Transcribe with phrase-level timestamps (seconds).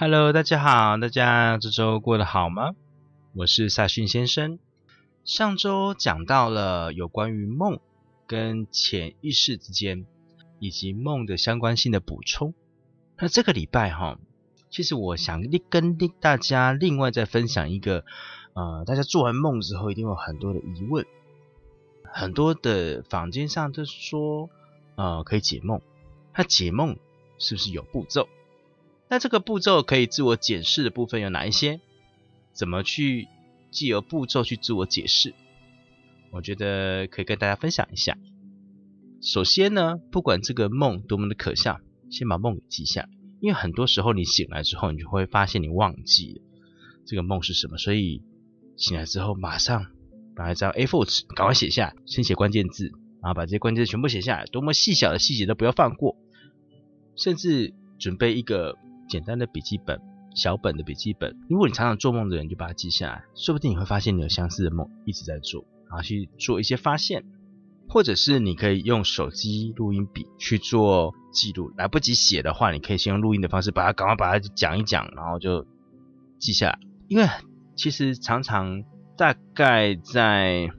[0.00, 2.74] Hello，大家好，大家这周过得好吗？
[3.34, 4.58] 我是萨逊先生。
[5.26, 7.78] 上周讲到了有关于梦
[8.26, 10.06] 跟潜意识之间
[10.58, 12.54] 以及梦的相关性的补充。
[13.18, 14.18] 那这个礼拜哈，
[14.70, 18.06] 其实我想跟大家另外再分享一个，
[18.54, 21.04] 呃，大家做完梦之后一定有很多的疑问，
[22.04, 24.48] 很多的坊间上都说，
[24.94, 25.82] 呃，可以解梦。
[26.34, 26.96] 那解梦
[27.38, 28.30] 是不是有步骤？
[29.10, 31.80] 那这个步骤可以自我解释的部分有哪一些？
[32.52, 33.26] 怎么去
[33.72, 35.34] 既由步骤去自我解释？
[36.30, 38.16] 我觉得可以跟大家分享一下。
[39.20, 43.08] 首先呢，不管这个梦多么的可笑，先把梦给记下，
[43.40, 46.42] 因为很多时候你醒来之后，你就会发现你忘记了
[47.04, 48.22] 这个梦是什么，所以
[48.76, 49.86] 醒来之后马上
[50.36, 56.16] 把一张 A4 纸赶快写下，先写关键字，然后把这些关键字全部写下来，多么细小的细节都不要放过，
[57.16, 58.78] 甚至准备一个。
[59.10, 60.00] 简单的笔记本，
[60.36, 61.36] 小本的笔记本。
[61.48, 67.24] 如果你常常做梦的人，就把它记下来，说不定你会发现你有相似的梦一直在做，然后去做一些发现，
[67.88, 71.72] 或者是你可以用手机录音笔去做记录。
[71.76, 75.66] 来不及写的话，你可以先用录音的方式把它赶快把它讲一讲，然后就
[76.38, 76.78] 记下来。
[77.08, 77.26] 因为
[77.74, 78.84] 其实常常
[79.16, 80.70] 大概在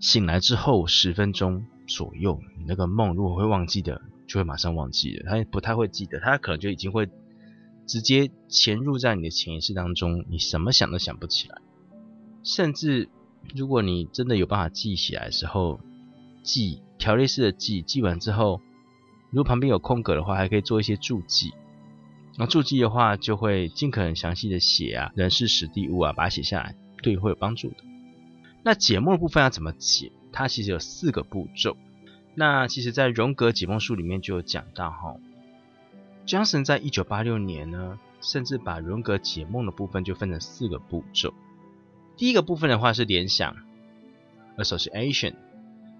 [0.00, 5.30] 醒来之后十分钟左右，你那个梦如果会忘记的，就会马上忘记了。
[5.30, 7.08] 他不太会记得，他可能就已经会。
[7.90, 11.60] 直接潜入在你的潜意识当中，你什么想都想不起来。
[12.44, 13.08] 甚至
[13.52, 15.80] 如果你真的有办法记起来的时候，
[16.44, 18.60] 记条列式的记，记完之后，
[19.32, 21.52] 如果旁边有空格的话，还可以做一些注记。
[22.38, 27.78] 那注记的话，就会尽可能详细的写啊，人事史地物啊，把它写下来，对你会有帮助的。
[28.62, 30.12] 那解梦的部分要怎么解？
[30.30, 31.76] 它其实有四个步骤。
[32.36, 35.16] 那其实，在荣格解梦术里面就有讲到哈。
[36.30, 41.34] Johnson 在一九八六年呢，甚至把荣格解梦的部分就分成四个步骤。
[42.16, 43.56] 第一个部分的话是联想
[44.56, 45.34] ，association，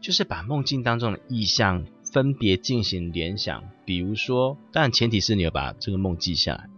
[0.00, 3.64] 就是把梦境当中的意象分别进行联想。
[3.84, 6.68] 比如说，但前提是你要把这个梦记下来。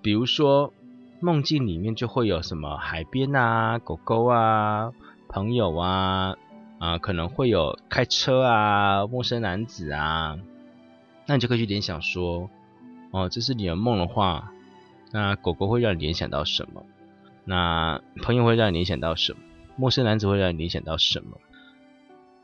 [0.00, 0.72] 比如说，
[1.20, 4.94] 梦境里面就会有什么海边啊、狗狗啊、
[5.28, 6.36] 朋友啊，
[6.78, 10.38] 啊，可能会有开车啊、陌生男子啊，
[11.26, 12.48] 那你就可以去联想说。
[13.10, 14.52] 哦，这是你的梦的话，
[15.12, 16.84] 那狗狗会让你联想到什么？
[17.44, 19.38] 那朋友会让你联想到什么？
[19.76, 21.40] 陌生男子会让你联想到什么？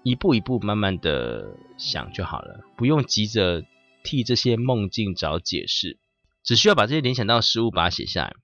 [0.03, 3.65] 一步一步慢慢的想就好了，不用急着
[4.03, 5.99] 替这些梦境找解释，
[6.43, 8.35] 只需要把这些联想到事物把它写下来，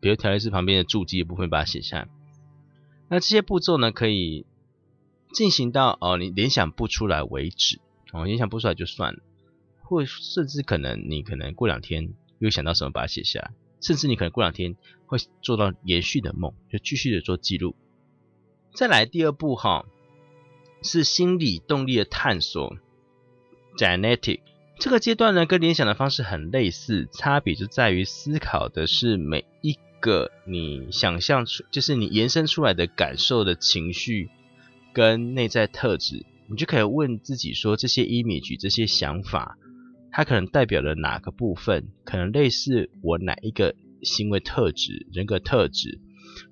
[0.00, 2.08] 比如条列式旁边的注记的部分把它写下来。
[3.08, 4.46] 那这些步骤呢，可以
[5.32, 7.80] 进行到哦你联想不出来为止，
[8.12, 9.20] 哦联想不出来就算了。
[9.86, 14.76] 或甚至可能你可能过两天又想到什么把它写下来，甚至你可能过两天
[15.06, 17.76] 会做到延续的梦，就继续的做记录。
[18.74, 19.86] 再来第二步哈，
[20.82, 22.76] 是心理动力的探索
[23.78, 24.40] ，genetic
[24.78, 34.28] 这个阶段呢跟联想的方式很类似，差别就在于思考的是每一个你想象出，就是你延伸出来的感受的情绪
[34.92, 39.56] 跟内在特质，你就可以问自己说这些 image 这些想法。
[40.16, 41.88] 它可能代表了哪个部分？
[42.02, 46.00] 可能类似我哪一个行为特质、人格特质，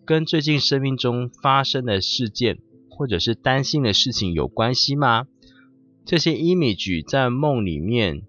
[0.04, 2.58] 跟最近生命中发生的事件
[2.90, 5.28] 或者是担心的事情有关系吗？
[6.04, 8.24] 这些 image 在梦里面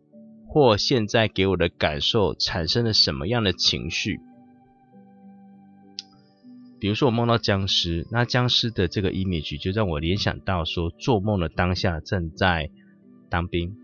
[0.47, 4.21] 或现在给我的感受产生了什么样的情绪？
[6.79, 12.71] 比如说我梦到僵尸，那僵尸的这个 image 就让我联想到说，做梦的当下正在
[13.29, 13.75] 当兵，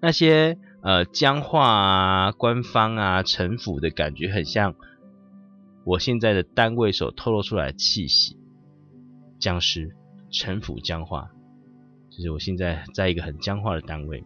[0.00, 0.56] 那些。
[0.84, 4.74] 呃，僵化啊，官方啊，城府的感觉很像
[5.86, 8.36] 我现在的单位所透露出来的气息。
[9.38, 9.96] 僵尸，
[10.30, 11.30] 城府僵化，
[12.10, 14.24] 就是我现在在一个很僵化的单位，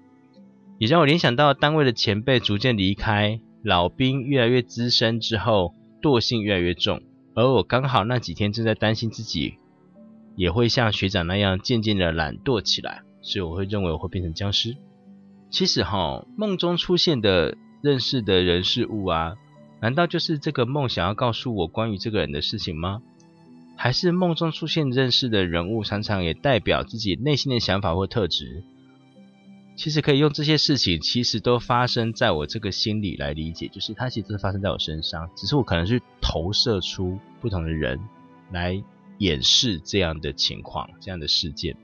[0.79, 7.01] 也让我联想到单位的前辈逐渐离开，老兵越来越资深之后，惰性越来越重，
[7.35, 9.55] 而我刚好那几天正在担心自己
[10.35, 14.77] 也会像学长那样渐渐的懒惰起来，所以我会认为我会变成僵尸。
[15.51, 19.37] 其实哈，梦中出现的认识的人事物啊，
[19.81, 23.03] 难道就是这个梦想要告诉我关于这个人的事情吗？
[23.77, 28.65] 还是梦中出现认识的人物，常常也代表自己内心的想法或特质？
[29.77, 38.01] 其实可以用这些事情，其实都发生在我这个心里来理解，就是它其实是发生在我身上，只是我可能是投射出不同的人
[38.51, 38.83] 来
[39.19, 41.77] 掩饰这样的情况、这样的事件。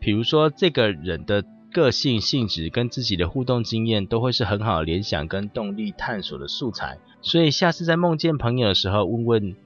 [0.00, 6.98] 比如说，这个人的个性、性质跟自己的互动经验，都会是很好的联想跟动力探索的素材。
[7.20, 9.56] 所以，下次在梦见朋友的时候，问问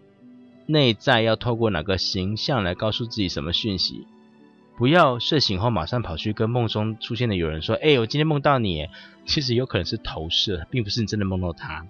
[0.66, 4.06] 内在要透过哪个形象来告诉自己什么讯息。
[4.76, 8.88] 不要睡醒后马上跑去跟梦中出现的有人说：“哎，我今天梦到你。”
[9.24, 11.86] 其实有可能是投射，并不是你真的梦到他。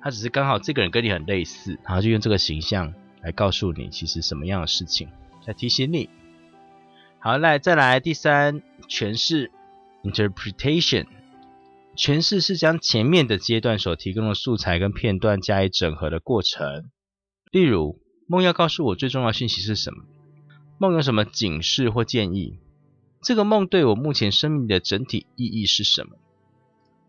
[0.00, 2.92] 他只是刚好这个人跟你很类似，然后就用这个形象
[3.22, 5.08] 来告诉你其实什么样的事情，
[5.46, 6.08] 在提醒你。
[7.26, 9.50] 好，来再来第三诠释
[10.04, 11.08] （interpretation）。
[11.96, 16.88] 诠释是将前面的阶段所提供的素材跟片段加以整合的过程。
[17.50, 20.04] 例如，梦要告诉我最重要的信息是什么？
[20.78, 22.60] 梦有什么警示或建议？
[23.20, 26.10] 这个梦对我目前生命的整体意义是什么？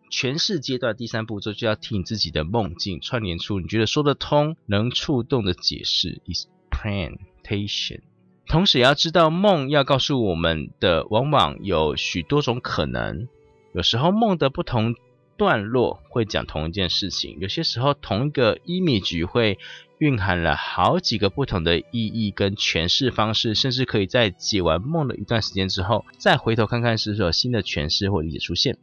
[0.09, 7.99] 诠释阶段第三步骤就要替你自己的梦境串联出你觉得说得通、能触动的解释 （interpretation）。
[8.49, 13.27] 同时也要知道，梦要告诉我们的往往有许多种可能。
[13.73, 14.95] 有时候梦的不同
[15.37, 19.57] 段落会讲同一件事情，有些时候同一个 image 会。
[19.99, 28.77] 蕴含了好几个不同的意义跟诠释方式，甚至可以在解完梦的一段时间之后，再回头看看是否有新的诠释或理解出现。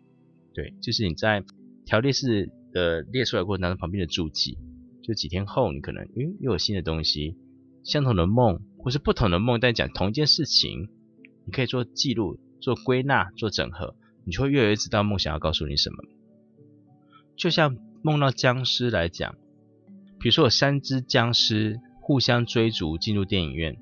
[0.54, 1.44] 对，就是你在
[1.86, 4.58] 条列式的列出来过程当中旁边的注记，
[5.04, 7.36] 就几天后你可能，诶又有新的东西，
[7.84, 10.88] 相同的梦或是不同的梦，但讲同一件事情，
[11.44, 13.94] 你可以做记录、做归纳、做整合，
[14.24, 15.96] 你就会越来越知道梦想要告诉你什么。
[17.36, 19.36] 就像梦到僵尸来讲。
[20.20, 23.76] 比如说有三只僵尸互相追逐进入电影院，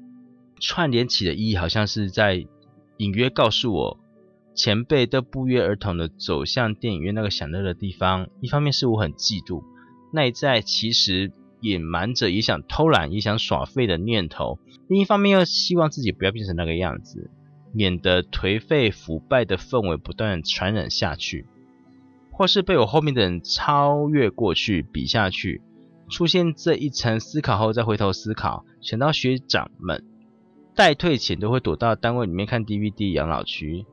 [0.59, 2.45] 串联起的意义好像是在
[2.97, 4.01] 隐约告诉我，
[4.53, 8.29] 前辈都不约而同的走向电影院那个享乐的地方。
[8.41, 9.63] 一方面是我很嫉妒，
[10.13, 11.31] 内在其实
[11.63, 17.31] 隐瞒着也想偷懒、也想耍废的念头；另一方面又希望自己不要变成那个样子，
[17.73, 21.47] 免得颓废腐败的氛围不断传染下去，
[22.31, 25.63] 或是被我后面的人超越过去、比下去。
[26.11, 30.05] 出现这一层思考后，再回头思考，想到学长们
[30.75, 33.87] 待退前都会躲到单位里面看 DVD 养老区，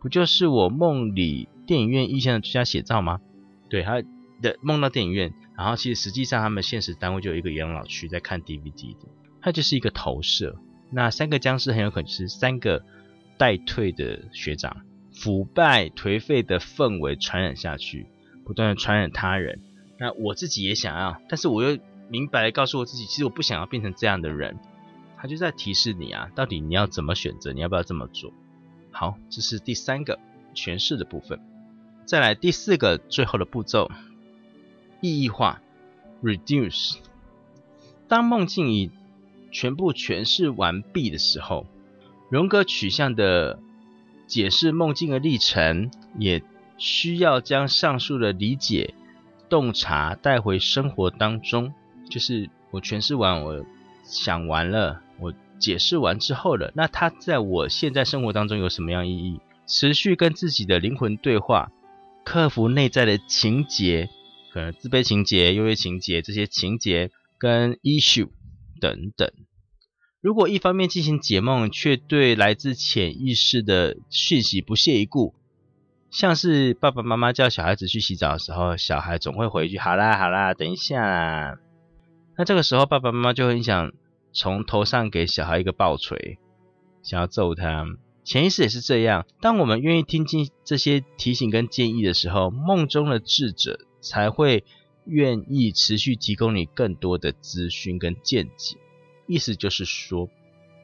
[0.00, 3.20] 不就是我梦里电影院意象的最佳写照吗？
[3.68, 4.02] 对，他
[4.42, 9.08] 的梦到电影院，然后其实实际上他们现实单位就有一个养老区在看 DVD 的，
[9.40, 10.56] 它就是一个投射。
[10.90, 12.84] 那三个僵尸很有可能是三个
[13.38, 14.78] 待退的学长，
[15.12, 18.06] 腐败颓废的氛围传染下去，
[18.44, 19.60] 不断的传染他人。
[19.98, 21.78] 那我自己也想要，但是我又
[22.08, 24.58] 明白告诉我自己，其实我不想要变成这样的人。
[25.16, 28.32] 他就在提示你啊，到底你要怎么选择，你要不要这么做？
[28.90, 30.18] 好，这是第三个
[30.54, 31.38] 诠释的部分。
[32.06, 33.90] 再来第四个最后的步骤，
[35.00, 35.60] 意义化
[36.22, 36.96] （reduce）。
[38.08, 38.90] 当梦境已
[39.52, 41.66] 全部诠释完毕的时候，
[42.28, 43.58] 荣格取向的
[44.26, 46.42] 解释梦境的历程，也
[46.78, 48.94] 需要将上述的理解。
[49.48, 51.74] 洞察带回生活当中，
[52.08, 53.64] 就是我诠释完，我
[54.04, 59.40] 想完了，我解释完之后了，那它在我现在生活当中有什么样意义？
[59.66, 61.72] 持续跟自己的灵魂对话，
[62.24, 64.08] 克服内在的情节，
[64.52, 68.28] 可能自卑情节、优越情节这些情节跟 issue
[68.80, 69.30] 等等。
[70.20, 75.34] 如果一方面进行解梦，却对来自潜意识的讯息不屑一顾。
[76.10, 81.58] 像是爸爸妈妈叫小孩子去洗澡的时候，小孩总会回一句“好啦好啦，等一下”。
[82.36, 83.92] 那这个时候爸爸妈妈就很想
[84.32, 86.38] 从头上给小孩一个暴锤，
[87.02, 87.86] 想要揍他。
[88.24, 94.64] 潜意识也是这样，当我们愿意听进这些提醒跟建议的时候，梦中的智者才会
[95.04, 98.76] 愿意持续提供你更多的资讯跟见解。
[99.26, 100.28] 意思就是说，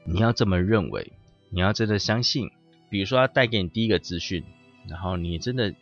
[0.04, 1.12] 你要这么认为，
[1.50, 2.50] 你要真的相信。
[2.88, 4.44] 比如说，他带给你第一个资讯。
[4.88, 5.75] 然后你真的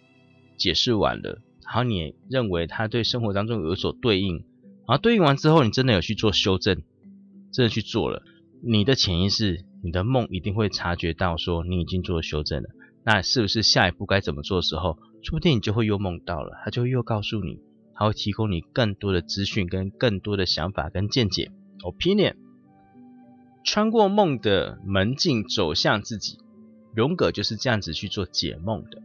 [0.57, 6.83] 解释完了，然后你认为他对生活当中有所对应，然后对应完之后，你真的有去做修正，
[7.53, 8.23] 真的去做了，
[8.63, 12.71] 你的潜意识、你的梦一定会察觉到说你已经做了修正了。
[13.05, 17.59] 那是不是下一步该怎么做的时候，说不定你就会又梦到了，他就会又告诉你，
[17.95, 21.51] 他会提供你更多的资讯跟更多的想法跟见解。
[21.83, 22.37] opinion。
[23.65, 26.39] 穿过梦的门径走向自己，
[26.95, 29.03] 荣格就是这样子去做解梦的。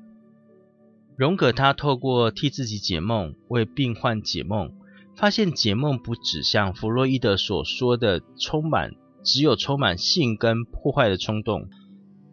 [1.16, 4.74] 荣格他透过替自己解梦，为病患解梦，
[5.16, 11.70] 发现解梦不只像弗洛伊德所说的充满只有充满性跟破坏的冲动，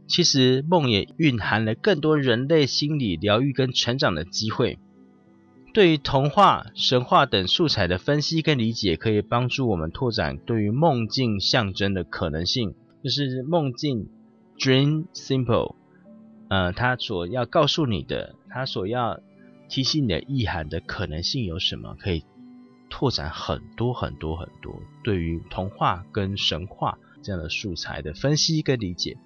[0.06, 4.78] 其实梦也蕴含了更多人类心理疗愈跟成长的机会。
[5.74, 12.74] 对于童话、神话等素材的分析跟理解，可以帮助我们拓展对于梦境象征的可能性。
[13.04, 14.08] 就是梦境
[14.58, 15.74] （dream symbol），
[16.48, 19.20] 呃，它所要告诉你的，它所要
[19.68, 21.94] 提醒你的意涵的可能性有什么？
[22.00, 22.24] 可以
[22.88, 29.18] 拓展很多很多很多对于童话跟神话这样的素材的分析跟理解。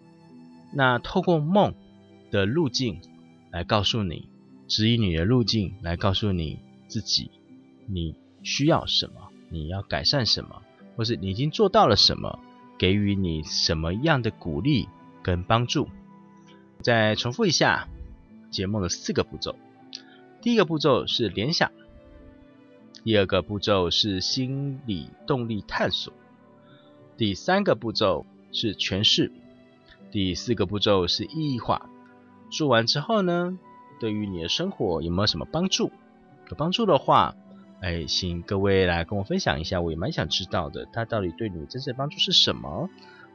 [0.72, 1.74] 那透过梦
[2.30, 3.00] 的路径
[3.50, 4.28] 来告诉你。
[4.68, 7.32] 指引你的路径，来告诉你自己
[7.86, 9.14] 你需要什么，
[9.48, 10.62] 你要改善什么，
[10.94, 12.38] 或是你已经做到了什么，
[12.78, 14.88] 给予你什么样的鼓励
[15.24, 15.88] 跟帮助。
[16.82, 17.88] 再重复一下
[18.52, 19.56] 解梦的四个步骤：
[20.40, 21.72] 第一个步骤是联想，
[23.02, 26.12] 第二个步骤是心理动力探索，
[27.16, 29.32] 第三个步骤是诠释，
[30.10, 31.88] 第四个步骤是意义化。
[32.50, 33.58] 做完之后呢？
[34.00, 35.92] 对于你的生活有没有什么帮助？
[36.48, 37.34] 有帮助的话，
[37.80, 42.88] 哎，请各位来跟我分享一下，我也蛮想知道的，它到底对你真正的帮助是什么？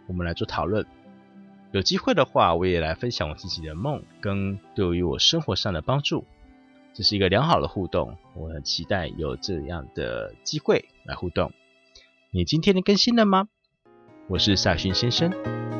[0.08, 0.86] 我们来做讨论。
[1.72, 6.26] 有机会的话，我也来分享我自己的梦跟对于我生活上的帮助。
[6.94, 11.52] 这是一个良好的互动，我很期待有这样的机会来互动。
[12.32, 13.50] 你今天的更新了吗？
[14.28, 15.75] 我是萨勋先生。